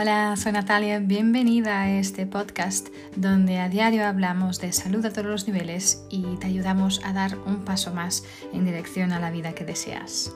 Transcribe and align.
Hola, 0.00 0.36
soy 0.36 0.52
Natalia, 0.52 1.00
bienvenida 1.00 1.82
a 1.82 1.90
este 1.98 2.24
podcast 2.24 2.86
donde 3.16 3.58
a 3.58 3.68
diario 3.68 4.06
hablamos 4.06 4.60
de 4.60 4.72
salud 4.72 5.04
a 5.04 5.12
todos 5.12 5.26
los 5.26 5.48
niveles 5.48 6.04
y 6.08 6.36
te 6.36 6.46
ayudamos 6.46 7.00
a 7.04 7.12
dar 7.12 7.36
un 7.36 7.64
paso 7.64 7.92
más 7.92 8.22
en 8.52 8.64
dirección 8.64 9.10
a 9.10 9.18
la 9.18 9.32
vida 9.32 9.56
que 9.56 9.64
deseas. 9.64 10.32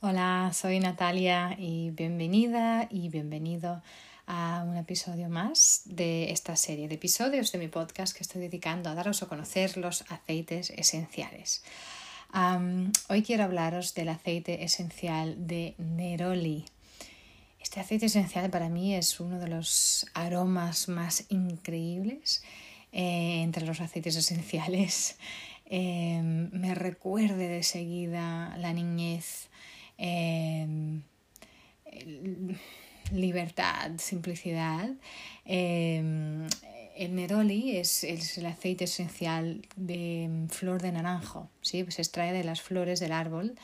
Hola, 0.00 0.50
soy 0.52 0.78
Natalia 0.78 1.56
y 1.58 1.90
bienvenida 1.92 2.88
y 2.90 3.08
bienvenido 3.08 3.82
a 4.26 4.62
un 4.68 4.76
episodio 4.76 5.30
más 5.30 5.80
de 5.86 6.32
esta 6.32 6.54
serie 6.56 6.86
de 6.88 6.96
episodios 6.96 7.50
de 7.50 7.58
mi 7.58 7.68
podcast 7.68 8.14
que 8.14 8.24
estoy 8.24 8.42
dedicando 8.42 8.90
a 8.90 8.94
daros 8.94 9.22
a 9.22 9.26
conocer 9.26 9.78
los 9.78 10.04
aceites 10.10 10.68
esenciales 10.68 11.62
hoy 13.08 13.22
quiero 13.22 13.44
hablaros 13.44 13.94
del 13.94 14.10
aceite 14.10 14.62
esencial 14.62 15.46
de 15.46 15.74
Neroli. 15.78 16.66
Este 17.58 17.80
aceite 17.80 18.06
esencial 18.06 18.50
para 18.50 18.68
mí 18.68 18.94
es 18.94 19.20
uno 19.20 19.38
de 19.38 19.48
los 19.48 20.06
aromas 20.12 20.88
más 20.88 21.24
increíbles 21.30 22.42
eh, 22.92 23.40
entre 23.42 23.64
los 23.64 23.80
aceites 23.80 24.16
esenciales. 24.16 25.16
Em, 25.68 26.48
me 26.52 26.76
recuerde 26.76 27.48
de 27.48 27.64
seguida 27.64 28.56
la 28.56 28.72
niñez, 28.72 29.48
em, 29.98 31.02
libertad, 33.10 33.90
simplicidad. 33.98 34.90
El 36.96 37.14
neroli 37.14 37.76
es, 37.76 38.04
el 38.04 38.46
aceite 38.46 38.84
esencial 38.84 39.66
de 39.76 40.28
mm, 40.30 40.48
flor 40.48 40.80
de 40.80 40.92
naranjo, 40.92 41.50
¿sí? 41.60 41.84
se 41.90 42.00
extrae 42.00 42.32
de 42.32 42.42
las 42.42 42.62
flores 42.62 43.00
del 43.00 43.12
árbol, 43.12 43.54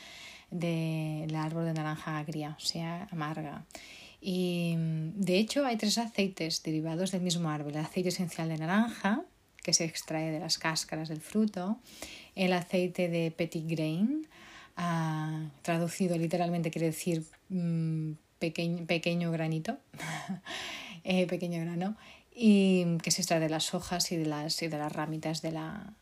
del 0.50 1.34
árbol 1.34 1.64
de 1.64 1.72
naranja 1.72 2.18
agria, 2.18 2.54
o 2.58 2.60
sea, 2.60 3.08
amarga. 3.10 3.64
Y 4.20 4.74
mm, 4.76 5.20
de 5.20 5.38
hecho 5.38 5.64
hay 5.64 5.78
tres 5.78 5.96
aceites 5.96 6.62
derivados 6.62 7.10
del 7.10 7.22
mismo 7.22 7.48
árbol. 7.48 7.72
El 7.72 7.80
aceite 7.80 8.10
esencial 8.10 8.50
de 8.50 8.58
naranja, 8.58 9.22
que 9.62 9.72
se 9.72 9.84
extrae 9.84 10.30
de 10.30 10.40
las 10.40 10.58
cáscaras 10.58 11.08
del 11.08 11.22
fruto, 11.22 11.78
el 12.34 12.52
aceite 12.52 13.08
de 13.08 13.30
petit 13.30 13.66
grain, 13.66 14.26
ah, 14.76 15.46
traducido 15.62 16.18
literalmente 16.18 16.70
quiere 16.70 16.88
decir 16.88 17.24
mm, 17.48 18.12
pequeño, 18.38 19.30
granito, 19.30 19.78
eh, 21.04 21.26
pequeño 21.26 21.62
grano, 21.62 21.96
y 22.34 22.98
que 22.98 23.10
se 23.10 23.22
extrae 23.22 23.40
de 23.40 23.48
las 23.48 23.74
hojas 23.74 24.10
y 24.12 24.16
de 24.16 24.26
las, 24.26 24.62
y 24.62 24.68
de 24.68 24.78
las 24.78 24.92
ramitas 24.92 25.42
de 25.42 25.52
la, 25.52 25.94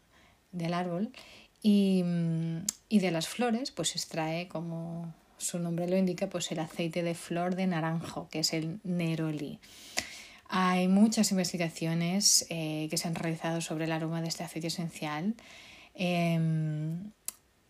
del 0.52 0.74
árbol. 0.74 1.10
Y, 1.62 2.04
y, 2.88 3.00
de 3.00 3.10
las 3.10 3.28
flores, 3.28 3.70
pues 3.70 3.90
se 3.90 3.98
extrae, 3.98 4.48
como 4.48 5.12
su 5.36 5.58
nombre 5.58 5.88
lo 5.88 5.96
indica, 5.96 6.28
pues 6.28 6.50
el 6.52 6.58
aceite 6.58 7.02
de 7.02 7.14
flor 7.14 7.54
de 7.54 7.66
naranjo, 7.66 8.28
que 8.30 8.40
es 8.40 8.54
el 8.54 8.80
neroli. 8.82 9.58
Hay 10.48 10.88
muchas 10.88 11.30
investigaciones 11.30 12.46
eh, 12.50 12.88
que 12.90 12.96
se 12.96 13.08
han 13.08 13.14
realizado 13.14 13.60
sobre 13.60 13.84
el 13.84 13.92
aroma 13.92 14.20
de 14.20 14.28
este 14.28 14.42
aceite 14.42 14.66
esencial 14.66 15.34
em, 15.94 17.12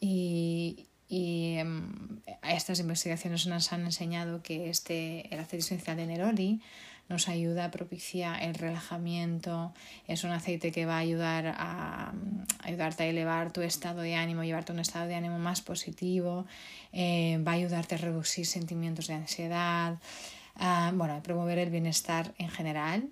y, 0.00 0.86
y 1.06 1.56
em, 1.58 2.20
estas 2.42 2.80
investigaciones 2.80 3.46
nos 3.46 3.72
han 3.72 3.84
enseñado 3.84 4.42
que 4.42 4.70
este, 4.70 5.26
el 5.34 5.40
aceite 5.40 5.58
esencial 5.58 5.96
de 5.98 6.06
neroli 6.06 6.62
nos 7.10 7.28
ayuda, 7.28 7.70
propicia 7.70 8.36
el 8.36 8.54
relajamiento, 8.54 9.74
es 10.06 10.24
un 10.24 10.30
aceite 10.30 10.72
que 10.72 10.86
va 10.86 10.94
a 10.94 10.98
ayudar 11.00 11.54
a, 11.58 12.14
ayudarte 12.62 13.02
a 13.02 13.06
elevar 13.06 13.52
tu 13.52 13.60
estado 13.60 14.00
de 14.00 14.14
ánimo, 14.14 14.44
llevarte 14.44 14.72
a 14.72 14.74
un 14.74 14.80
estado 14.80 15.08
de 15.08 15.16
ánimo 15.16 15.38
más 15.38 15.60
positivo, 15.60 16.46
eh, 16.92 17.42
va 17.46 17.52
a 17.52 17.54
ayudarte 17.56 17.96
a 17.96 17.98
reducir 17.98 18.46
sentimientos 18.46 19.08
de 19.08 19.14
ansiedad, 19.14 19.98
bueno, 20.94 21.14
a 21.14 21.22
promover 21.22 21.58
el 21.58 21.70
bienestar 21.70 22.32
en 22.38 22.48
general. 22.48 23.08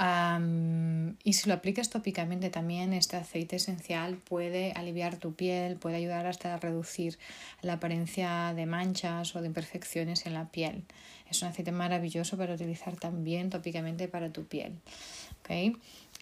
Y 0.00 1.32
si 1.32 1.48
lo 1.48 1.54
aplicas 1.54 1.90
tópicamente 1.90 2.50
también, 2.50 2.92
este 2.92 3.16
aceite 3.16 3.56
esencial 3.56 4.16
puede 4.16 4.72
aliviar 4.72 5.16
tu 5.16 5.34
piel, 5.34 5.76
puede 5.76 5.96
ayudar 5.96 6.26
hasta 6.26 6.54
a 6.54 6.58
reducir 6.58 7.18
la 7.62 7.74
apariencia 7.74 8.52
de 8.54 8.66
manchas 8.66 9.34
o 9.34 9.40
de 9.40 9.48
imperfecciones 9.48 10.26
en 10.26 10.34
la 10.34 10.48
piel. 10.50 10.84
Es 11.28 11.42
un 11.42 11.48
aceite 11.48 11.72
maravilloso 11.72 12.36
para 12.36 12.54
utilizar 12.54 12.96
también 12.96 13.50
tópicamente 13.50 14.06
para 14.06 14.30
tu 14.32 14.44
piel. 14.46 14.78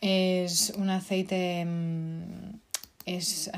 Es 0.00 0.72
un 0.76 0.90
aceite 0.90 1.64
mm, 1.64 2.56
es 3.06 3.50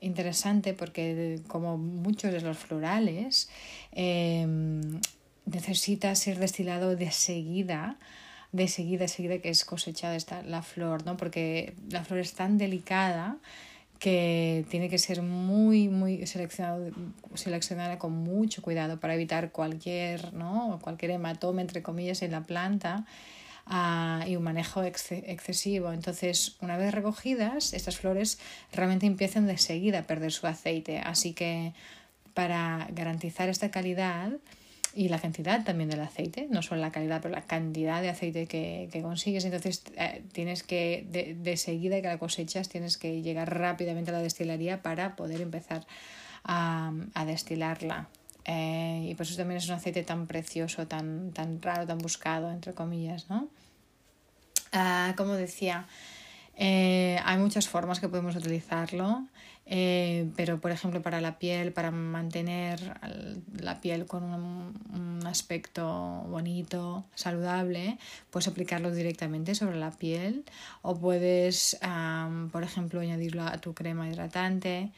interesante 0.00 0.74
porque 0.74 1.40
como 1.46 1.78
muchos 1.78 2.32
de 2.32 2.40
los 2.40 2.58
florales 2.58 3.48
em, 3.92 5.00
necesita 5.46 6.14
ser 6.16 6.38
destilado 6.38 6.96
de 6.96 7.12
seguida 7.12 7.96
de 8.52 8.68
seguida, 8.68 9.08
seguida 9.08 9.38
que 9.38 9.50
es 9.50 9.64
cosechada 9.64 10.16
esta, 10.16 10.42
la 10.42 10.62
flor, 10.62 11.04
¿no? 11.04 11.16
porque 11.16 11.74
la 11.90 12.04
flor 12.04 12.20
es 12.20 12.34
tan 12.34 12.58
delicada 12.58 13.38
que 13.98 14.64
tiene 14.68 14.88
que 14.88 14.98
ser 14.98 15.22
muy, 15.22 15.88
muy 15.88 16.26
seleccionado, 16.26 16.90
seleccionada 17.34 17.98
con 17.98 18.12
mucho 18.12 18.62
cuidado 18.62 19.00
para 19.00 19.14
evitar 19.14 19.52
cualquier, 19.52 20.34
¿no? 20.34 20.78
cualquier 20.82 21.12
hematoma, 21.12 21.62
entre 21.62 21.82
comillas, 21.82 22.22
en 22.22 22.32
la 22.32 22.42
planta 22.42 23.06
ah, 23.64 24.24
y 24.26 24.36
un 24.36 24.42
manejo 24.42 24.82
excesivo. 24.82 25.92
Entonces, 25.92 26.56
una 26.60 26.76
vez 26.76 26.92
recogidas, 26.92 27.72
estas 27.72 27.96
flores 27.96 28.38
realmente 28.72 29.06
empiezan 29.06 29.46
de 29.46 29.56
seguida 29.56 30.00
a 30.00 30.06
perder 30.06 30.32
su 30.32 30.46
aceite. 30.46 30.98
Así 30.98 31.32
que 31.32 31.72
para 32.34 32.86
garantizar 32.92 33.48
esta 33.48 33.70
calidad, 33.70 34.30
y 34.96 35.08
la 35.10 35.20
cantidad 35.20 35.62
también 35.62 35.90
del 35.90 36.00
aceite, 36.00 36.48
no 36.50 36.62
solo 36.62 36.80
la 36.80 36.90
calidad, 36.90 37.20
pero 37.20 37.34
la 37.34 37.42
cantidad 37.42 38.00
de 38.00 38.08
aceite 38.08 38.46
que, 38.46 38.88
consigues. 39.02 39.44
Entonces 39.44 39.84
eh, 39.96 40.24
tienes 40.32 40.62
que, 40.62 41.06
de, 41.10 41.34
de, 41.34 41.56
seguida 41.58 42.00
que 42.00 42.08
la 42.08 42.18
cosechas, 42.18 42.70
tienes 42.70 42.96
que 42.96 43.20
llegar 43.20 43.58
rápidamente 43.58 44.10
a 44.10 44.14
la 44.14 44.20
destilería 44.20 44.82
para 44.82 45.14
poder 45.14 45.42
empezar 45.42 45.86
a, 46.44 47.24
destilarla. 47.26 48.08
Eh, 48.44 49.08
y 49.10 49.14
por 49.14 49.26
eso 49.26 49.36
también 49.36 49.58
es 49.58 49.68
un 49.68 49.74
aceite 49.74 50.02
tan 50.02 50.26
precioso, 50.26 50.86
tan, 50.86 51.32
tan 51.32 51.60
raro, 51.60 51.86
tan 51.86 51.98
buscado, 51.98 52.50
entre 52.50 52.72
comillas, 52.72 53.28
¿no? 53.28 53.48
Ah, 54.72 55.14
como 55.16 55.34
decía, 55.34 55.86
eh, 56.56 57.20
hay 57.24 57.38
muchas 57.38 57.68
formas 57.68 58.00
que 58.00 58.08
podemos 58.08 58.34
utilizarlo. 58.36 59.26
Eh, 59.68 60.30
pero 60.36 60.60
por 60.60 60.70
ejemplo 60.70 61.02
para 61.02 61.20
la 61.20 61.40
piel, 61.40 61.72
para 61.72 61.90
mantener 61.90 63.00
la 63.60 63.80
piel 63.80 64.06
con 64.06 64.22
un, 64.22 65.26
aspecto 65.26 65.84
bonito, 66.28 67.04
saludable, 67.16 67.98
puedes 68.30 68.46
aplicarlo 68.46 68.92
directamente 68.92 69.56
sobre 69.56 69.76
la 69.76 69.90
piel 69.90 70.44
o 70.82 70.94
puedes, 70.94 71.76
por 72.52 72.62
ejemplo, 72.62 73.00
añadirlo 73.00 73.42
a 73.42 73.58
tu 73.58 73.74
crema 73.74 74.08
hidratante 74.08 74.92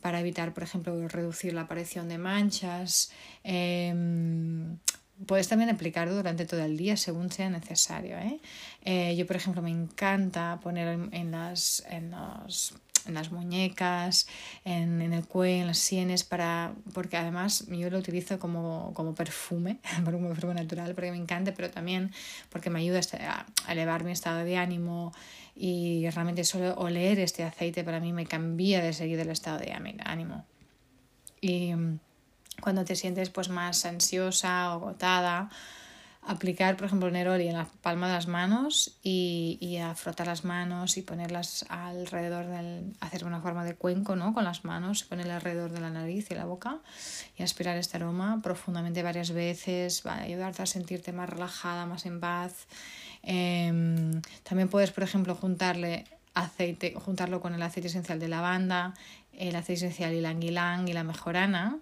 para 0.00 0.20
evitar, 0.20 0.54
por 0.54 0.62
ejemplo, 0.62 1.06
reducir 1.08 1.52
la 1.52 1.62
aparición 1.62 2.08
de 2.08 2.16
manchas. 2.16 3.12
Em, 3.42 4.78
puedes 5.26 5.48
también 5.48 5.70
aplicarlo 5.70 6.14
durante 6.14 6.46
todo 6.46 6.62
el 6.62 6.76
día 6.76 6.96
según 6.96 7.30
sea 7.30 7.50
necesario. 7.50 8.18
¿eh? 8.18 8.40
Eh, 8.84 9.14
yo, 9.16 9.26
por 9.26 9.36
ejemplo, 9.36 9.62
me 9.62 9.70
encanta 9.70 10.58
poner 10.62 10.98
en, 11.12 11.30
las, 11.30 11.84
en 11.88 12.10
los 12.10 12.74
en 13.06 13.14
las 13.14 13.30
muñecas, 13.30 14.26
en, 14.64 15.02
en, 15.02 15.12
el 15.12 15.26
cuello, 15.26 15.60
en 15.60 15.66
las 15.66 15.78
sienes, 15.78 16.24
para, 16.24 16.72
porque 16.94 17.18
además 17.18 17.66
yo 17.68 17.90
lo 17.90 17.98
utilizo 17.98 18.38
como, 18.38 18.92
como 18.94 19.14
perfume, 19.14 19.78
como 20.04 20.28
perfume 20.28 20.54
natural, 20.54 20.94
porque 20.94 21.10
me 21.10 21.18
encanta, 21.18 21.52
pero 21.54 21.70
también 21.70 22.12
porque 22.48 22.70
me 22.70 22.80
ayuda 22.80 23.00
a 23.66 23.72
elevar 23.72 24.04
mi 24.04 24.12
estado 24.12 24.44
de 24.44 24.56
ánimo 24.56 25.12
y 25.54 26.08
realmente 26.10 26.44
solo 26.44 26.74
oler 26.76 27.20
este 27.20 27.44
aceite 27.44 27.84
para 27.84 28.00
mí 28.00 28.12
me 28.12 28.26
cambia 28.26 28.82
de 28.82 28.92
seguir 28.92 29.20
el 29.20 29.30
estado 29.30 29.58
de 29.58 29.72
ánimo. 29.72 30.44
Y 31.40 31.74
mm, 31.74 31.98
cuando 32.60 32.84
te 32.84 32.96
sientes 32.96 33.30
pues 33.30 33.48
más 33.48 33.84
ansiosa 33.84 34.70
o 34.70 34.72
agotada, 34.74 35.50
aplicar, 36.26 36.76
por 36.76 36.86
ejemplo, 36.86 37.10
neroli 37.10 37.48
en 37.48 37.56
la 37.56 37.66
palma 37.82 38.08
de 38.08 38.14
las 38.14 38.28
manos 38.28 38.96
y, 39.02 39.58
y 39.60 39.76
a 39.76 39.94
frotar 39.94 40.26
las 40.26 40.44
manos 40.44 40.96
y 40.96 41.02
ponerlas 41.02 41.66
alrededor 41.68 42.46
del, 42.46 42.94
hacer 43.00 43.24
una 43.24 43.40
forma 43.40 43.64
de 43.64 43.74
cuenco, 43.74 44.16
¿no? 44.16 44.32
Con 44.32 44.44
las 44.44 44.64
manos, 44.64 45.04
ponerla 45.04 45.36
alrededor 45.36 45.70
de 45.72 45.80
la 45.80 45.90
nariz 45.90 46.30
y 46.30 46.34
la 46.34 46.46
boca 46.46 46.78
y 47.36 47.42
aspirar 47.42 47.76
este 47.76 47.98
aroma 47.98 48.40
profundamente 48.42 49.02
varias 49.02 49.32
veces, 49.32 50.02
va 50.06 50.14
a 50.14 50.22
ayudarte 50.22 50.62
a 50.62 50.66
sentirte 50.66 51.12
más 51.12 51.28
relajada, 51.28 51.84
más 51.86 52.06
en 52.06 52.20
paz. 52.20 52.66
Em, 53.22 54.22
también 54.42 54.68
puedes, 54.68 54.92
por 54.92 55.04
ejemplo, 55.04 55.34
juntarle 55.34 56.04
aceite, 56.32 56.94
juntarlo 56.94 57.40
con 57.40 57.54
el 57.54 57.62
aceite 57.62 57.88
esencial 57.88 58.18
de 58.18 58.28
lavanda, 58.28 58.94
el 59.32 59.54
aceite 59.56 59.86
esencial 59.86 60.14
y 60.14 60.20
la 60.20 60.30
anguilán 60.30 60.88
y 60.88 60.92
la 60.92 61.04
mejorana 61.04 61.78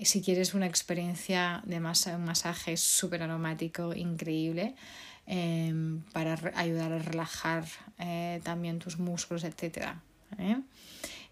si 0.00 0.22
quieres 0.22 0.54
una 0.54 0.66
experiencia 0.66 1.62
de 1.64 1.76
un 1.78 2.24
masaje 2.24 2.76
súper 2.76 3.22
aromático, 3.22 3.94
increíble, 3.94 4.74
em, 5.26 6.02
para 6.12 6.38
ayudar 6.56 6.92
a 6.92 6.98
relajar 6.98 7.64
eh, 7.98 8.40
también 8.42 8.78
tus 8.78 8.98
músculos, 8.98 9.44
etc. 9.44 9.94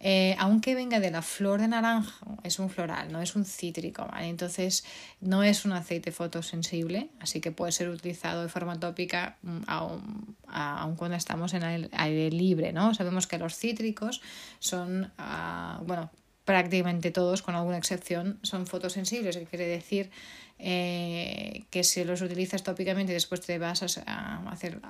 Eh, 0.02 0.34
aunque 0.38 0.74
venga 0.74 0.98
de 0.98 1.10
la 1.10 1.20
flor 1.20 1.60
de 1.60 1.68
naranjo, 1.68 2.38
es 2.42 2.58
un 2.58 2.70
floral, 2.70 3.12
no 3.12 3.20
es 3.20 3.36
un 3.36 3.44
cítrico. 3.44 4.08
Entonces 4.18 4.82
no 5.20 5.42
es 5.42 5.66
un 5.66 5.72
aceite 5.72 6.10
fotosensible, 6.10 7.10
así 7.20 7.42
que 7.42 7.52
puede 7.52 7.72
ser 7.72 7.90
utilizado 7.90 8.42
de 8.42 8.48
forma 8.48 8.80
tópica 8.80 9.36
mm, 9.42 9.58
aun, 9.66 10.96
cuando 10.96 11.16
estamos 11.16 11.52
en 11.52 11.62
el 11.64 11.90
aire 11.92 12.30
libre, 12.30 12.72
¿no? 12.72 12.94
Sabemos 12.94 13.26
que 13.26 13.36
los 13.36 13.54
cítricos 13.54 14.22
son, 14.58 15.12
ah, 15.18 15.80
bueno, 15.84 16.10
prácticamente 16.50 17.12
todos, 17.12 17.42
con 17.42 17.54
alguna 17.54 17.78
excepción, 17.78 18.40
son 18.42 18.66
fotosensibles, 18.66 19.36
que 19.36 19.44
quiere 19.44 19.68
decir 19.68 20.10
eh, 20.58 21.62
que 21.70 21.84
si 21.84 22.02
los 22.02 22.22
utilizas 22.22 22.64
tópicamente 22.64 23.12
y 23.12 23.14
después 23.14 23.40
te 23.40 23.56
vas 23.60 23.84
a, 23.84 24.50
hacer 24.50 24.80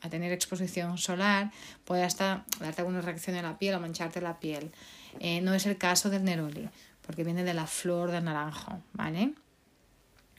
a 0.00 0.08
tener 0.10 0.32
exposición 0.32 0.98
solar, 0.98 1.52
puede 1.84 2.02
hasta 2.02 2.44
darte 2.58 2.80
alguna 2.80 3.02
reacción 3.02 3.36
en 3.36 3.44
la 3.44 3.56
piel 3.56 3.76
o 3.76 3.80
mancharte 3.80 4.20
la 4.20 4.40
piel. 4.40 4.72
Eh, 5.20 5.40
no 5.42 5.54
es 5.54 5.66
el 5.66 5.78
caso 5.78 6.10
del 6.10 6.24
neroli, 6.24 6.68
porque 7.02 7.22
viene 7.22 7.44
de 7.44 7.54
la 7.54 7.68
flor 7.68 8.10
del 8.10 8.24
naranjo, 8.24 8.82
¿vale? 8.92 9.32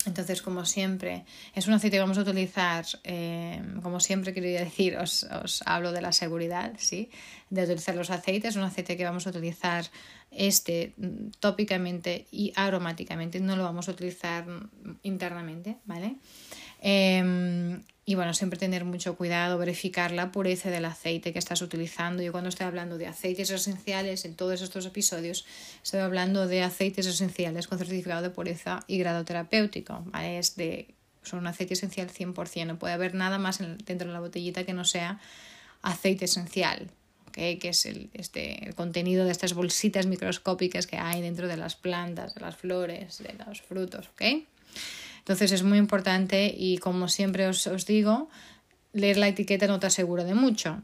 Entonces, 0.07 0.41
como 0.41 0.65
siempre, 0.65 1.25
es 1.53 1.67
un 1.67 1.73
aceite 1.73 1.97
que 1.97 2.01
vamos 2.01 2.17
a 2.17 2.21
utilizar, 2.21 2.85
eh, 3.03 3.61
como 3.83 3.99
siempre 3.99 4.33
quería 4.33 4.61
decir, 4.61 4.95
os, 4.95 5.27
hablo 5.65 5.91
de 5.91 6.01
la 6.01 6.13
seguridad, 6.13 6.73
¿sí? 6.77 7.09
De 7.49 7.63
utilizar 7.63 7.93
los 7.93 8.09
aceites, 8.09 8.55
un 8.55 8.63
aceite 8.63 8.95
que 8.95 9.03
vamos 9.03 9.27
a 9.27 9.31
utilizar 9.31 9.85
este 10.31 10.93
mm, 10.95 11.31
tópicamente 11.41 12.25
y 12.31 12.53
aromáticamente, 12.55 13.41
no 13.41 13.57
lo 13.57 13.63
vamos 13.63 13.89
a 13.89 13.91
utilizar 13.91 14.45
internamente, 15.03 15.75
¿vale? 15.83 16.15
Em, 16.81 17.83
y 18.09 18.15
bueno, 18.15 18.33
siempre 18.33 18.57
tener 18.57 18.85
mucho 18.85 19.17
cuidado, 19.17 19.57
verificar 19.57 20.11
la 20.11 20.31
pureza 20.31 20.69
del 20.69 20.85
aceite 20.85 21.33
que 21.33 21.39
estás 21.39 21.61
utilizando. 21.61 22.23
Yo 22.23 22.31
cuando 22.31 22.47
estoy 22.47 22.65
hablando 22.65 22.97
de 22.97 23.05
aceites 23.05 23.49
esenciales 23.49 24.23
en 24.23 24.33
todos 24.33 24.61
estos 24.61 24.85
episodios, 24.85 25.45
estoy 25.83 25.99
hablando 25.99 26.47
de 26.47 26.63
aceites 26.63 27.05
esenciales 27.05 27.67
con 27.67 27.77
certificado 27.77 28.21
de 28.21 28.29
pureza 28.29 28.79
y 28.87 28.97
grado 28.97 29.25
terapéutico. 29.25 30.05
Es 30.23 30.55
de, 30.55 30.95
son 31.21 31.39
un 31.39 31.47
aceite 31.47 31.73
esencial 31.73 32.09
100%. 32.09 32.65
No 32.65 32.79
puede 32.79 32.93
haber 32.93 33.13
nada 33.13 33.39
más 33.39 33.59
dentro 33.59 34.07
de 34.07 34.13
la 34.13 34.21
botellita 34.21 34.63
que 34.63 34.71
no 34.71 34.85
sea 34.85 35.19
aceite 35.81 36.23
esencial. 36.23 36.89
que 37.33 37.59
es 37.61 37.85
el, 37.85 38.09
este, 38.13 38.65
el 38.65 38.73
contenido 38.73 39.25
de 39.25 39.31
estas 39.31 39.53
bolsitas 39.53 40.05
microscópicas 40.05 40.87
que 40.87 40.95
hay 40.95 41.21
dentro 41.21 41.49
de 41.49 41.57
las 41.57 41.75
plantas, 41.75 42.35
de 42.35 42.39
las 42.39 42.55
flores, 42.55 43.17
de 43.17 43.35
los 43.45 43.61
frutos. 43.61 44.09
Entonces 45.27 45.51
es 45.51 45.63
muy 45.63 45.77
importante 45.77 46.55
y 46.57 46.77
como 46.77 47.09
siempre 47.09 47.49
os, 47.49 47.85
digo, 47.85 48.29
leer 48.93 49.17
la 49.17 49.27
etiqueta 49.27 49.67
no 49.67 49.77
te 49.77 49.87
asegura 49.87 50.23
de 50.23 50.33
mucho. 50.33 50.81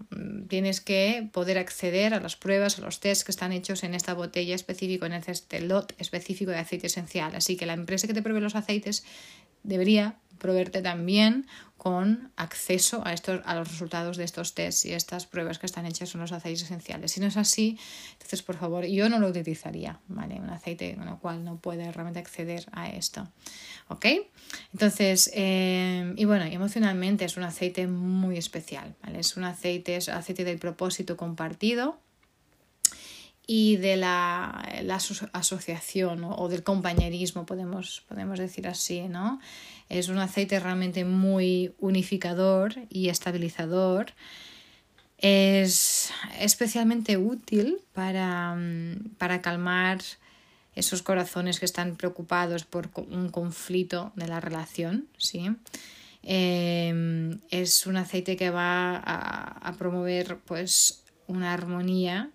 Tienes 0.50 0.82
que 0.82 1.30
poder 1.32 1.58
acceder 1.58 2.14
a 2.14 2.20
las 2.20 2.36
pruebas, 2.36 2.78
a 2.78 2.82
los 2.82 3.00
tests 3.00 3.24
que 3.24 3.32
están 3.32 3.54
hechos 3.54 3.86
en 3.86 3.94
esta 3.94 4.14
botella 4.14 4.54
específica, 4.54 5.06
en 5.06 5.14
este 5.14 5.62
lot 5.62 5.94
específico 5.98 6.52
de 6.52 6.58
aceite 6.58 6.88
esencial. 6.88 7.34
Así 7.38 7.56
que 7.56 7.66
la 7.66 7.72
empresa 7.72 8.06
que 8.06 8.14
te 8.14 8.22
provee 8.22 8.42
los 8.42 8.56
aceites 8.56 9.06
debería 9.64 10.18
proveerte 10.38 10.82
también 10.82 11.48
con 11.78 12.32
acceso 12.38 13.02
a, 13.06 13.12
estos, 13.12 13.42
a 13.44 13.56
los 13.56 13.68
resultados 13.68 14.16
de 14.16 14.24
estos 14.24 14.54
tests 14.56 14.86
y 14.86 14.94
estas 14.94 15.26
pruebas 15.26 15.60
que 15.60 15.66
están 15.66 15.86
hechas 15.86 16.08
son 16.08 16.22
los 16.22 16.32
aceites 16.32 16.64
esenciales. 16.64 17.12
Si 17.12 17.20
no 17.20 17.28
es 17.28 17.36
así, 17.36 17.78
entonces 18.14 18.42
por 18.42 18.56
favor, 18.56 18.86
yo 18.86 19.10
no 19.10 19.20
lo 19.20 19.28
utilizaría, 19.28 20.00
¿vale? 20.08 20.36
Un 20.36 20.50
aceite 20.50 20.96
con 20.96 21.10
el 21.10 21.18
cual 21.18 21.44
no 21.44 21.58
puede 21.58 21.92
realmente 21.92 22.20
acceder 22.20 22.66
a 22.72 22.90
esto, 22.90 23.28
¿ok? 23.90 24.06
Entonces, 24.72 25.30
eh, 25.34 26.14
y 26.16 26.24
bueno, 26.24 26.46
emocionalmente 26.46 27.26
es 27.26 27.36
un 27.36 27.44
aceite 27.44 27.86
muy 27.88 28.38
especial, 28.38 28.96
¿vale? 29.04 29.20
Es 29.20 29.36
un 29.36 29.44
aceite, 29.44 29.98
es 29.98 30.08
aceite 30.08 30.46
del 30.46 30.60
propósito 30.60 31.18
compartido, 31.18 32.00
y 33.46 33.76
de 33.78 33.98
la, 33.98 34.68
la 34.84 34.96
asociación 35.34 36.24
o, 36.24 36.48
del 36.48 36.64
compañerismo, 36.64 37.46
podemos, 37.46 38.04
podemos 38.08 38.40
decir 38.40 38.68
así, 38.68 39.02
¿no? 39.10 39.40
Es 39.90 40.08
un 40.08 40.18
aceite 40.18 40.60
realmente 40.60 41.04
muy 41.04 41.74
unificador 41.80 42.76
y 42.90 43.10
estabilizador. 43.10 44.14
Es 45.18 46.12
especialmente 46.40 47.18
útil 47.18 47.80
para, 47.94 48.58
para 49.18 49.42
calmar 49.42 50.00
esos 50.76 51.02
corazones 51.02 51.60
que 51.60 51.66
están 51.66 51.98
preocupados 51.98 52.64
por 52.64 52.90
un 53.10 53.30
conflicto 53.30 54.12
de 54.16 54.28
la 54.28 54.40
relación, 54.40 55.08
¿sí? 55.18 55.52
Em, 56.24 57.40
es 57.50 57.86
un 57.86 57.98
aceite 57.98 58.38
que 58.38 58.50
va 58.50 58.96
a, 58.96 59.70
a 59.70 59.74
promover 59.74 60.38
pues 60.46 61.04
una 61.28 61.54
armonía 61.54 62.32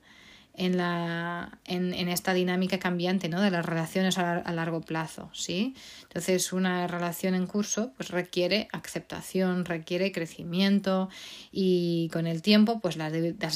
en, 0.58 0.76
la, 0.76 1.58
en, 1.64 1.94
en, 1.94 2.08
esta 2.08 2.34
dinámica 2.34 2.78
cambiante 2.78 3.28
¿no? 3.28 3.40
de 3.40 3.50
las 3.50 3.64
relaciones 3.64 4.18
a, 4.18 4.38
a, 4.38 4.52
largo 4.52 4.80
plazo. 4.80 5.30
¿sí? 5.32 5.74
Entonces, 6.02 6.52
una 6.52 6.88
relación 6.88 7.36
en 7.36 7.46
curso 7.46 7.92
pues, 7.96 8.10
requiere 8.10 8.68
aceptación, 8.72 9.64
requiere 9.64 10.10
crecimiento 10.10 11.08
y 11.52 12.10
con 12.12 12.26
el 12.26 12.42
tiempo 12.42 12.80
pues, 12.80 12.96
las, 12.96 13.12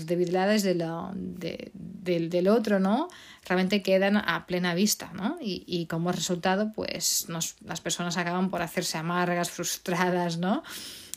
debilidades 0.06 0.62
de 0.62 0.76
lo, 0.76 1.10
de, 1.14 1.72
del, 1.74 2.30
del 2.30 2.46
otro 2.46 2.78
¿no? 2.78 3.08
realmente 3.44 3.82
quedan 3.82 4.16
a 4.16 4.46
plena 4.46 4.72
vista 4.72 5.10
¿no? 5.12 5.38
y, 5.40 5.64
y 5.66 5.86
como 5.86 6.12
resultado 6.12 6.72
pues, 6.72 7.26
nos, 7.28 7.56
las 7.64 7.80
personas 7.80 8.16
acaban 8.16 8.48
por 8.48 8.62
hacerse 8.62 8.96
amargas, 8.96 9.50
frustradas 9.50 10.38
¿no? 10.38 10.62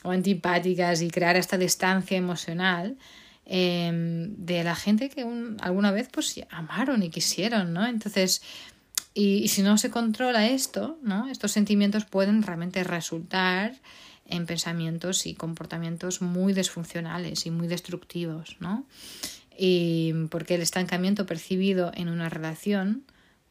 o 0.04 0.10
antipáticas 0.10 1.04
y 1.04 1.12
crear 1.12 1.36
esta 1.36 1.60
distancia 1.60 2.18
emocional 2.18 2.98
Em, 3.47 4.36
de 4.38 4.63
la 4.63 4.75
gente 4.75 5.09
que 5.09 5.24
alguna 5.62 5.92
vez 5.92 6.09
pues 6.12 6.33
amaron 6.50 7.03
y 7.03 7.12
quisieron, 7.12 7.74
¿no? 7.74 7.86
Entonces, 7.86 8.42
y, 9.13 9.47
si 9.50 9.62
no 9.62 9.77
se 9.77 9.92
controla 9.92 10.47
esto, 10.47 10.97
¿no? 11.03 11.27
Estos 11.27 11.51
sentimientos 11.51 12.06
pueden 12.06 12.42
realmente 12.42 12.83
resultar 12.83 13.75
en 14.27 14.47
pensamientos 14.47 15.27
y 15.27 15.36
comportamientos 15.36 16.24
muy 16.24 16.53
disfuncionales 16.53 17.45
y 17.45 17.51
muy 17.51 17.68
destructivos, 17.68 18.57
¿no? 18.59 18.86
Y 19.56 20.13
porque 20.31 20.56
el 20.56 20.62
estancamiento 20.62 21.27
percibido 21.27 21.91
en 21.94 22.09
una 22.09 22.30
relación 22.30 23.03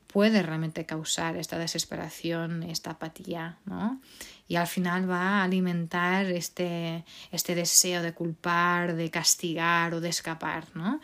puede 0.09 0.43
realmente 0.43 0.87
causar 0.87 1.37
esta 1.37 1.57
desesperación, 1.57 2.65
esta 2.65 2.91
apatía, 2.91 3.59
¿no? 3.65 4.01
Y 4.47 4.57
al 4.57 4.67
final 4.67 5.09
va 5.09 5.41
a 5.41 5.45
alimentar 5.45 6.27
este, 6.27 7.05
este 7.33 7.55
deseo 7.55 8.03
de 8.03 8.13
culpar, 8.13 8.95
de 8.95 9.11
castigar 9.11 9.95
o 9.95 10.01
de 10.01 10.11
escapar, 10.11 10.67
¿no? 10.75 11.01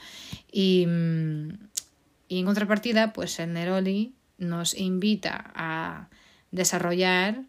Y, 0.52 0.86
y 2.28 2.38
en 2.38 2.44
contrapartida, 2.44 3.12
pues 3.12 3.38
el 3.40 3.52
Neroli 3.54 4.14
nos 4.38 4.74
invita 4.74 5.52
a 5.54 6.08
desarrollar 6.50 7.42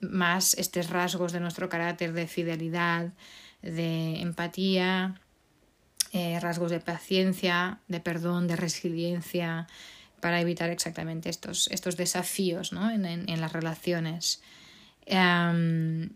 más 0.00 0.54
estos 0.54 0.90
rasgos 0.90 1.32
de 1.32 1.40
nuestro 1.40 1.68
carácter 1.68 2.12
de 2.12 2.26
fidelidad, 2.26 3.12
de 3.62 4.20
empatía, 4.20 5.20
eh, 6.12 6.38
rasgos 6.40 6.70
de 6.70 6.80
paciencia, 6.80 7.80
de 7.88 8.00
perdón, 8.00 8.48
de 8.48 8.56
resiliencia, 8.56 9.66
para 10.20 10.40
evitar 10.40 10.70
exactamente 10.70 11.30
estos, 11.30 11.68
estos 11.68 11.96
desafíos 11.96 12.72
¿no? 12.72 12.90
en, 12.90 13.06
en, 13.06 13.28
en 13.28 13.40
las 13.40 13.52
relaciones. 13.52 14.42
Em, 15.06 16.10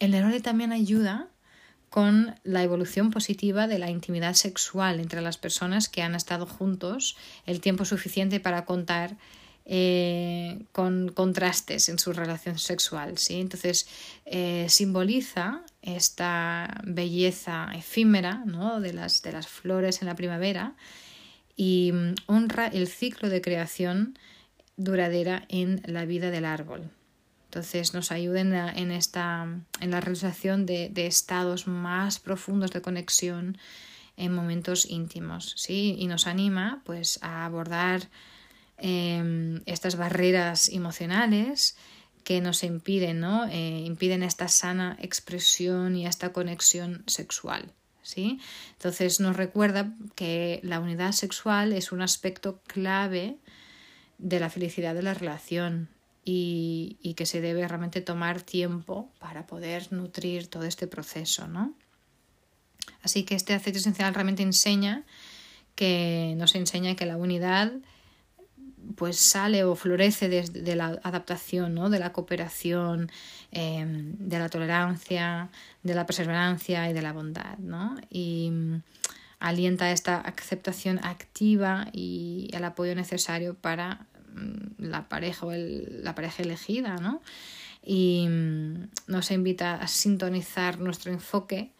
el 0.00 0.10
Neroli 0.10 0.40
también 0.40 0.72
ayuda 0.72 1.28
con 1.90 2.34
la 2.42 2.64
evolución 2.64 3.10
positiva 3.10 3.68
de 3.68 3.78
la 3.78 3.88
intimidad 3.88 4.34
sexual 4.34 4.98
entre 4.98 5.20
las 5.20 5.38
personas 5.38 5.88
que 5.88 6.02
han 6.02 6.16
estado 6.16 6.44
juntos 6.44 7.16
el 7.46 7.60
tiempo 7.60 7.84
suficiente 7.84 8.40
para 8.40 8.64
contar 8.64 9.16
eh, 9.66 10.66
con 10.72 11.08
contrastes 11.08 11.88
en 11.88 11.98
su 11.98 12.12
relación 12.12 12.58
sexual. 12.58 13.16
¿sí? 13.16 13.40
Entonces, 13.40 13.86
eh, 14.26 14.66
simboliza 14.68 15.62
esta 15.82 16.80
belleza 16.84 17.70
efímera 17.74 18.42
¿no? 18.44 18.80
de, 18.80 18.92
las, 18.92 19.22
de 19.22 19.32
las 19.32 19.46
flores 19.46 20.02
en 20.02 20.08
la 20.08 20.16
primavera 20.16 20.74
y 21.56 21.92
mm, 21.92 22.14
honra 22.26 22.66
el 22.66 22.88
ciclo 22.88 23.28
de 23.28 23.40
creación 23.40 24.18
duradera 24.76 25.44
en 25.48 25.80
la 25.86 26.04
vida 26.04 26.30
del 26.30 26.44
árbol. 26.44 26.90
Entonces 27.54 27.94
nos 27.94 28.10
ayuden 28.10 28.52
en, 28.52 28.90
esta, 28.90 29.46
en 29.78 29.90
la 29.92 30.00
realización 30.00 30.66
de, 30.66 30.90
estados 31.06 31.68
más 31.68 32.18
profundos 32.18 32.72
de 32.72 32.82
conexión 32.82 33.58
en 34.16 34.34
momentos 34.34 34.90
íntimos, 34.90 35.54
¿sí? 35.56 35.94
Y 35.96 36.08
nos 36.08 36.26
anima 36.26 36.82
pues 36.84 37.20
a 37.22 37.44
abordar 37.44 38.08
em, 38.76 39.60
estas 39.66 39.94
barreras 39.94 40.68
emocionales 40.68 41.76
que 42.24 42.40
nos 42.40 42.64
impiden, 42.64 43.20
¿no? 43.20 43.46
Eh, 43.46 43.84
impiden 43.86 44.24
esta 44.24 44.48
sana 44.48 44.96
expresión 45.00 45.94
y 45.94 46.08
esta 46.08 46.32
conexión 46.32 47.04
sexual. 47.06 47.72
¿sí? 48.02 48.40
Entonces 48.72 49.20
nos 49.20 49.36
recuerda 49.36 49.94
que 50.16 50.58
la 50.64 50.80
unidad 50.80 51.12
sexual 51.12 51.72
es 51.72 51.92
un 51.92 52.02
aspecto 52.02 52.60
clave 52.66 53.38
de 54.18 54.40
la 54.40 54.50
felicidad 54.50 54.96
de 54.96 55.02
la 55.02 55.14
relación, 55.14 55.93
y, 56.24 57.14
que 57.16 57.26
se 57.26 57.40
debe 57.40 57.66
realmente 57.68 58.00
tomar 58.00 58.40
tiempo 58.40 59.10
para 59.18 59.46
poder 59.46 59.92
nutrir 59.92 60.48
todo 60.48 60.64
este 60.64 60.86
proceso, 60.86 61.46
¿no? 61.46 61.74
Así 63.02 63.24
que 63.24 63.34
este 63.34 63.54
aceite 63.54 63.78
esencial 63.78 64.14
realmente 64.14 64.42
enseña 64.42 65.04
que 65.74 66.34
nos 66.36 66.54
enseña 66.54 66.96
que 66.96 67.06
la 67.06 67.16
unidad 67.16 67.72
pues 68.96 69.18
sale 69.18 69.64
o 69.64 69.74
florece 69.76 70.28
desde 70.28 70.62
de 70.62 70.76
la 70.76 71.00
adaptación, 71.02 71.74
¿no? 71.74 71.88
de 71.88 71.98
la 71.98 72.12
cooperación, 72.12 73.10
em, 73.50 74.14
de 74.18 74.38
la 74.38 74.48
tolerancia, 74.48 75.48
de 75.82 75.94
la 75.94 76.04
perseverancia 76.06 76.88
y 76.90 76.92
de 76.92 77.02
la 77.02 77.12
bondad. 77.12 77.58
¿no? 77.58 77.96
Y 78.10 78.50
mm, 78.50 78.82
alienta 79.40 79.90
esta 79.90 80.20
aceptación 80.20 81.00
activa 81.02 81.88
y 81.92 82.50
el 82.52 82.64
apoyo 82.64 82.94
necesario 82.94 83.54
para 83.54 84.06
la 84.78 85.08
pareja 85.08 85.46
o 85.46 85.52
la 85.52 86.14
pareja 86.14 86.42
elegida. 86.42 86.96
¿no? 86.96 87.22
Y 87.82 88.26
mm, 88.28 88.88
nos 89.08 89.30
invita 89.30 89.74
a 89.74 89.88
sintonizar 89.88 90.78
nuestro 90.78 91.12
enfoque 91.12 91.72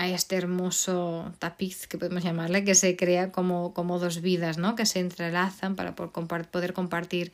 a 0.00 0.08
este 0.08 0.36
hermoso 0.36 1.32
tapiz 1.38 1.86
que 1.86 1.98
podemos 1.98 2.22
llamarle, 2.22 2.64
que 2.64 2.74
se 2.74 2.96
crea 2.96 3.32
como, 3.32 3.74
como 3.74 3.98
dos 3.98 4.22
vidas, 4.22 4.56
¿no? 4.56 4.74
que 4.74 4.86
se 4.86 5.00
entrelazan 5.00 5.76
para 5.76 5.94
poder 5.94 6.72
compartir 6.72 7.32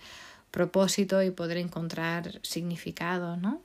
propósito 0.51 1.23
y 1.23 1.31
poder 1.31 1.59
encontrar 1.59 2.41
significado. 2.43 3.37
¿no? 3.37 3.63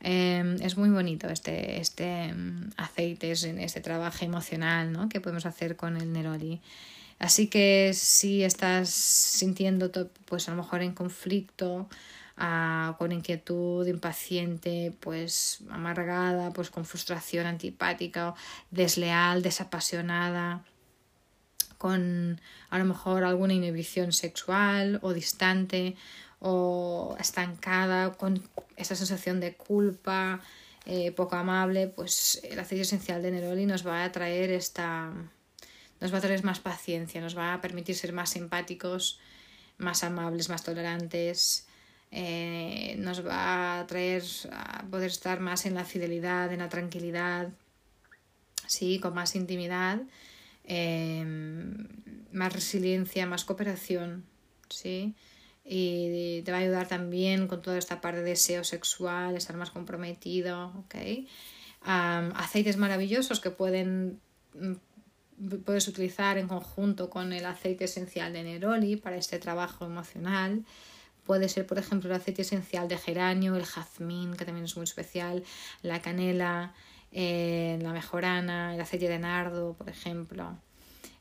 Em, 0.00 0.56
es 0.62 0.76
muy 0.76 0.90
bonito 0.90 1.28
este, 1.28 1.80
este 1.80 2.32
mm, 2.32 2.70
aceite, 2.76 3.32
este 3.32 3.80
trabajo 3.80 4.24
emocional 4.24 4.92
¿no? 4.92 5.08
que 5.08 5.20
podemos 5.20 5.46
hacer 5.46 5.76
con 5.76 5.96
el 5.96 6.12
Neroli. 6.12 6.60
Así 7.20 7.48
que 7.48 7.92
si 7.94 8.42
estás 8.42 8.88
sintiendo 8.88 9.90
pues 10.24 10.48
a 10.48 10.52
lo 10.52 10.62
mejor 10.62 10.80
en 10.82 10.94
conflicto, 10.94 11.88
con 12.96 13.12
inquietud, 13.12 13.86
impaciente, 13.86 14.94
pues 15.00 15.58
amargada, 15.68 16.50
pues 16.50 16.70
con 16.70 16.86
frustración 16.86 17.46
antipática, 17.46 18.34
desleal, 18.70 19.42
desapasionada, 19.42 20.64
con 21.76 22.40
a 22.70 22.78
lo 22.78 22.86
mejor 22.86 23.24
alguna 23.24 23.52
inhibición 23.52 24.12
sexual 24.12 24.98
o 25.02 25.12
distante 25.12 25.96
o 26.38 27.14
estancada, 27.20 28.12
con 28.12 28.42
esa 28.76 28.96
sensación 28.96 29.40
de 29.40 29.54
culpa, 29.56 30.40
eh, 30.86 31.12
poco 31.12 31.36
amable, 31.36 31.88
pues 31.88 32.40
el 32.44 32.58
aceite 32.58 32.82
esencial 32.82 33.20
de 33.22 33.30
Neroli 33.30 33.66
nos 33.66 33.86
va 33.86 34.04
a 34.04 34.12
traer 34.12 34.50
esta 34.50 35.12
nos 36.00 36.12
va 36.12 36.18
a 36.18 36.20
traer 36.20 36.44
más 36.44 36.60
paciencia, 36.60 37.20
nos 37.20 37.36
va 37.36 37.54
a 37.54 37.60
permitir 37.60 37.94
ser 37.94 38.12
más 38.12 38.30
simpáticos, 38.30 39.20
más 39.78 40.02
amables, 40.04 40.48
más 40.48 40.62
tolerantes, 40.62 41.66
eh, 42.10 42.96
nos 42.98 43.24
va 43.24 43.80
a 43.80 43.86
traer 43.86 44.22
a 44.50 44.84
poder 44.90 45.10
estar 45.10 45.40
más 45.40 45.66
en 45.66 45.74
la 45.74 45.84
fidelidad, 45.84 46.52
en 46.52 46.58
la 46.58 46.68
tranquilidad, 46.68 47.50
sí, 48.66 48.98
con 48.98 49.14
más 49.14 49.36
intimidad, 49.36 50.00
em, 50.64 51.88
más 52.32 52.52
resiliencia, 52.52 53.26
más 53.26 53.44
cooperación, 53.44 54.24
sí. 54.68 55.14
Y 55.64 56.42
te 56.42 56.52
va 56.52 56.58
a 56.58 56.60
ayudar 56.62 56.88
también 56.88 57.46
con 57.46 57.62
toda 57.62 57.78
esta 57.78 58.00
parte 58.00 58.22
de 58.22 58.30
deseo 58.30 58.64
sexual, 58.64 59.36
estar 59.36 59.56
más 59.56 59.70
comprometido, 59.70 60.72
¿ok? 60.78 60.94
aceites 61.82 62.76
maravillosos 62.76 63.40
que 63.40 63.50
pueden 63.50 64.20
mm, 64.54 64.74
puedes 65.64 65.88
utilizar 65.88 66.38
en 66.38 66.48
conjunto 66.48 67.10
con 67.10 67.32
el 67.32 67.46
aceite 67.46 67.84
esencial 67.84 68.32
de 68.32 68.42
Neroli 68.42 68.96
para 68.96 69.16
este 69.16 69.38
trabajo 69.38 69.84
emocional. 69.84 70.64
Puede 71.24 71.48
ser, 71.48 71.66
por 71.66 71.78
ejemplo, 71.78 72.10
el 72.10 72.16
aceite 72.16 72.42
esencial 72.42 72.88
de 72.88 72.98
geranio, 72.98 73.56
el 73.56 73.64
jazmín, 73.64 74.34
que 74.36 74.44
también 74.44 74.64
es 74.64 74.76
muy 74.76 74.84
especial, 74.84 75.44
la 75.82 76.02
canela, 76.02 76.74
eh, 77.12 77.78
la 77.82 77.92
mejorana, 77.92 78.74
el 78.74 78.80
aceite 78.80 79.08
de 79.08 79.18
nardo, 79.18 79.74
por 79.74 79.88
ejemplo. 79.88 80.58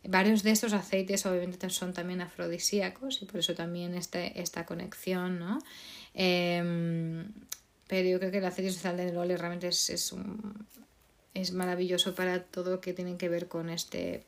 Varios 0.04 0.44
de 0.44 0.52
estos 0.52 0.74
aceites 0.74 1.26
obviamente 1.26 1.70
son 1.70 1.94
también 1.94 2.22
afrodisíacos 2.22 3.22
y 3.22 3.26
por 3.26 3.42
eso 3.42 3.54
también 3.54 3.96
este, 3.96 4.42
esta 4.42 4.66
conexión, 4.66 5.40
¿no? 5.40 5.60
Em, 6.14 7.32
pero 7.88 8.08
yo 8.08 8.20
creo 8.20 8.32
que 8.32 8.38
el 8.38 8.46
aceite 8.46 8.70
esencial 8.70 8.98
de 8.98 9.06
Neroli 9.06 9.36
realmente 9.36 9.68
es, 9.68 9.90
es, 9.90 10.12
un, 10.14 10.68
es 11.42 11.54
maravilloso 11.54 12.16
para 12.16 12.44
todo 12.44 12.72
lo 12.72 12.82
que 12.82 12.94
tiene 12.94 13.18
que 13.18 13.30
ver 13.30 13.48
con 13.48 13.70
este 13.70 14.24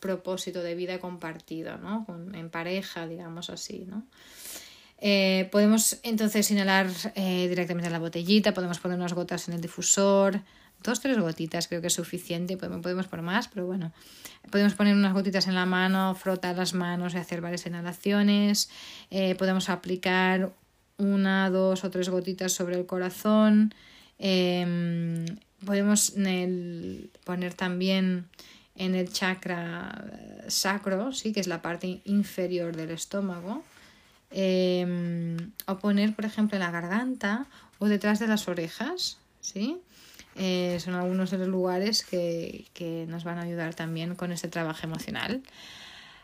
propósito 0.00 0.62
de 0.62 0.74
vida 0.74 0.98
compartido, 0.98 1.76
¿no? 1.78 2.06
en 2.32 2.50
pareja, 2.50 3.06
digamos 3.06 3.50
así, 3.50 3.84
¿no? 3.86 4.04
Eh, 5.02 5.48
podemos 5.50 5.98
entonces 6.02 6.50
inhalar 6.50 6.88
eh, 7.14 7.48
directamente 7.48 7.86
en 7.86 7.92
la 7.92 7.98
botellita, 7.98 8.52
podemos 8.52 8.78
poner 8.80 8.98
unas 8.98 9.14
gotas 9.14 9.48
en 9.48 9.54
el 9.54 9.60
difusor, 9.62 10.42
dos, 10.82 11.00
tres 11.00 11.18
gotitas 11.18 11.68
creo 11.68 11.80
que 11.80 11.86
es 11.86 11.94
suficiente, 11.94 12.58
podemos, 12.58 12.82
podemos 12.82 13.06
poner 13.06 13.24
más, 13.24 13.48
pero 13.48 13.66
bueno, 13.66 13.92
podemos 14.50 14.74
poner 14.74 14.94
unas 14.94 15.14
gotitas 15.14 15.46
en 15.46 15.54
la 15.54 15.64
mano, 15.64 16.14
frotar 16.14 16.56
las 16.56 16.74
manos 16.74 17.14
y 17.14 17.16
hacer 17.16 17.40
varias 17.40 17.64
inhalaciones, 17.64 18.68
eh, 19.10 19.34
podemos 19.36 19.70
aplicar 19.70 20.52
una, 20.98 21.48
dos 21.48 21.82
o 21.84 21.90
tres 21.90 22.10
gotitas 22.10 22.52
sobre 22.52 22.76
el 22.76 22.84
corazón, 22.84 23.74
em, 25.60 25.66
podemos 25.66 26.14
poner 27.24 27.54
también 27.54 28.26
en 28.76 28.94
el 28.94 29.12
chakra 29.12 30.04
sacro, 30.48 31.12
¿sí? 31.12 31.32
que 31.32 31.40
es 31.40 31.46
la 31.46 31.62
parte 31.62 32.00
inferior 32.04 32.76
del 32.76 32.90
estómago, 32.90 33.62
Em, 34.30 35.50
o 35.66 35.78
poner, 35.78 36.14
por 36.14 36.24
ejemplo, 36.24 36.56
en 36.56 36.60
la 36.60 36.70
garganta 36.70 37.46
o 37.78 37.86
detrás 37.86 38.20
de 38.20 38.28
las 38.28 38.46
orejas, 38.46 39.18
¿sí? 39.40 39.78
Eh, 40.36 40.78
son 40.80 40.94
algunos 40.94 41.30
de 41.32 41.38
los 41.38 41.48
lugares 41.48 42.04
que, 42.04 42.66
nos 43.08 43.24
van 43.24 43.38
a 43.38 43.42
ayudar 43.42 43.74
también 43.74 44.14
con 44.14 44.30
este 44.30 44.48
trabajo 44.48 44.80
emocional. 44.84 45.42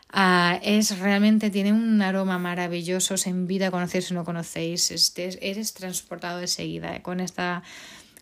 Ah, 0.09 0.57
es 0.63 0.97
realmente, 0.99 1.49
tiene 1.49 1.73
un 1.73 2.01
aroma 2.01 2.39
maravilloso, 2.39 3.17
se 3.17 3.29
invita 3.29 3.67
a 3.67 3.71
conocer 3.71 4.01
si 4.03 4.13
no 4.13 4.23
conocéis, 4.23 4.89
este, 4.91 5.49
eres 5.49 5.73
transportado 5.73 6.39
enseguida 6.39 6.95
eh, 6.95 7.01
con 7.01 7.19
esta 7.19 7.61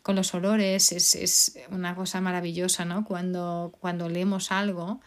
con 0.06 0.16
los 0.16 0.36
olores, 0.36 0.92
es, 0.92 1.16
es 1.16 1.58
una 1.72 1.96
cosa 1.96 2.22
maravillosa, 2.22 2.86
¿no? 2.86 3.04
Cuando, 3.06 3.74
cuando 3.82 4.08
leemos 4.08 4.52
algo, 4.52 5.02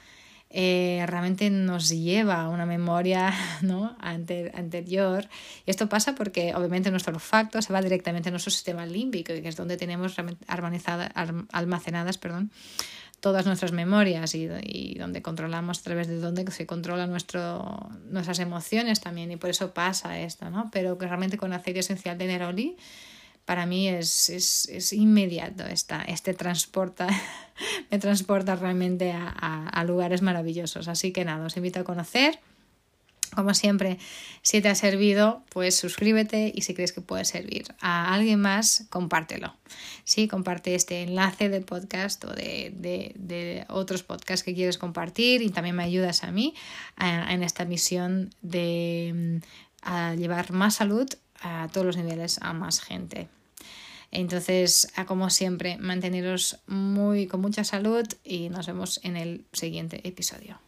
eh, 0.51 1.05
realmente 1.07 1.51
nos 1.51 1.89
lleva 1.89 2.43
a 2.43 2.49
una 2.49 2.67
memoria 2.67 3.33
¿no? 3.63 3.97
anterior. 4.01 5.29
Y 5.65 5.71
esto 5.71 5.89
pasa 5.89 6.17
porque 6.17 6.53
obviamente 6.53 6.91
nuestro 6.91 7.15
olfacto 7.15 7.63
se 7.63 7.73
va 7.73 7.81
directamente 7.81 8.31
a 8.31 8.33
nuestro 8.33 8.51
sistema 8.51 8.87
límbico, 8.87 9.33
que 9.35 9.47
es 9.47 9.55
donde 9.55 9.77
tenemos 9.77 10.17
almacenadas 11.53 12.19
perdón, 12.19 12.51
todas 13.21 13.47
nuestras 13.47 13.71
memorias 13.71 14.35
y, 14.35 14.95
donde 14.99 15.23
controlamos 15.23 15.79
a 15.79 15.83
través 15.85 16.09
de 16.09 16.19
donde 16.19 16.51
se 16.51 16.67
controla 16.67 17.07
nuestro, 17.07 17.89
nuestras 18.11 18.41
emociones 18.41 18.99
también. 18.99 19.31
Y 19.31 19.37
por 19.37 19.51
eso 19.51 19.73
pasa 19.73 20.19
esto, 20.19 20.51
¿no? 20.51 20.71
Pero 20.73 20.99
que 20.99 21.07
realmente 21.07 21.37
con 21.37 21.53
aceite 21.53 21.79
esencial 21.79 22.19
de 22.19 22.27
Neroli 22.27 22.77
para 23.49 23.65
mí 23.65 23.89
es, 23.89 24.29
es, 24.29 24.69
es 24.69 24.93
inmediato. 24.93 25.65
Este 25.65 26.35
transporta, 26.35 27.07
me 27.91 27.99
transporta 27.99 28.57
realmente 28.57 29.11
a, 29.13 29.31
a, 29.67 29.85
lugares 29.85 30.21
maravillosos. 30.21 30.87
Así 30.87 31.13
que 31.13 31.25
nada, 31.25 31.47
os 31.47 31.57
invito 31.57 31.81
a 31.81 31.85
conocer. 31.85 32.41
Como 33.35 33.55
siempre, 33.55 33.97
si 34.43 34.61
te 34.61 34.69
ha 34.69 34.75
servido, 34.75 35.43
pues 35.49 35.79
suscríbete 35.79 36.53
y 36.55 36.61
si 36.61 36.75
crees 36.75 36.93
que 36.93 37.01
puede 37.01 37.25
servir 37.25 37.75
a 37.81 38.13
alguien 38.13 38.39
más, 38.39 38.85
compártelo. 38.91 39.57
Sí, 40.05 40.29
comparte 40.29 40.75
este 40.75 41.03
enlace 41.03 41.49
de 41.49 41.63
podcast 41.63 42.23
o 42.25 42.35
de, 42.35 42.75
de, 42.77 43.13
de 43.15 43.65
otros 43.71 44.03
podcasts 44.03 44.45
que 44.45 44.55
quieres 44.55 44.77
compartir 44.77 45.41
y 45.41 45.49
también 45.49 45.75
me 45.75 45.85
ayudas 45.85 46.23
a 46.23 46.33
mí 46.33 46.53
en 46.99 47.43
esta 47.43 47.65
misión 47.65 48.29
de 48.43 49.41
mm, 49.87 50.19
llevar 50.19 50.53
más 50.53 50.75
salud 50.75 51.09
a 51.41 51.69
todos 51.73 51.87
los 51.87 51.97
niveles 51.97 52.39
a 52.43 52.53
más 52.53 52.83
gente. 52.83 53.31
Entonces, 54.11 54.93
como 55.07 55.31
siempre, 55.31 55.77
manteneros 55.79 56.61
muy 56.67 57.27
con 57.27 57.41
mucha 57.41 57.65
salud 57.65 58.07
y 58.25 58.49
nos 58.49 58.67
vemos 58.67 59.01
en 59.05 59.17
el 59.17 59.45
siguiente 59.53 60.07
episodio. 60.09 60.61